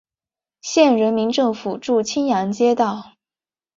[0.61, 3.11] 县人民政府驻青阳街道。